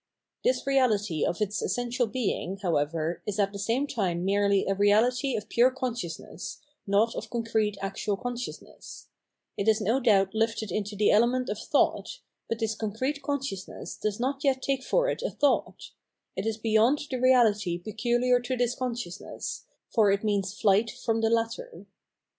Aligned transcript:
This 0.43 0.63
reahty 0.63 1.23
of 1.23 1.41
its 1.41 1.61
essential 1.61 2.07
being, 2.07 2.57
how 2.63 2.77
ever, 2.77 3.21
is 3.27 3.37
at 3.37 3.53
the 3.53 3.59
same 3.59 3.85
time 3.85 4.25
merely 4.25 4.65
a 4.65 4.73
reahty 4.73 5.37
of 5.37 5.47
pure 5.47 5.69
consciousness, 5.69 6.57
not 6.87 7.13
of 7.13 7.29
concrete 7.29 7.77
actual 7.81 8.17
consciousness: 8.17 9.09
it 9.57 9.67
is 9.67 9.79
no 9.79 9.99
doubt 9.99 10.33
hfted 10.33 10.71
into 10.71 10.95
the 10.95 11.11
element 11.11 11.49
of 11.49 11.59
thought, 11.59 12.17
but 12.49 12.57
this 12.57 12.73
concrete 12.73 13.21
consciousness 13.21 13.95
does 13.95 14.19
not 14.19 14.43
yet 14.43 14.63
take 14.63 14.79
it 14.79 14.85
for 14.87 15.07
a 15.07 15.15
thought; 15.17 15.91
it 16.35 16.47
is 16.47 16.57
beyond 16.57 17.01
the 17.11 17.17
reahty 17.17 17.79
pecuhar 17.79 18.43
to 18.43 18.57
this 18.57 18.73
con 18.73 18.95
sciousness, 18.95 19.65
for 19.93 20.09
it 20.09 20.23
means 20.23 20.59
flight 20.59 20.89
from 20.89 21.21
the 21.21 21.29
latter. 21.29 21.85